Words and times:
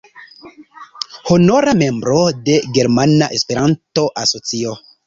Honora 1.35 1.75
membro 1.83 2.17
de 2.49 2.59
Germana 2.79 3.33
Esperanto-Asocio. 3.41 4.79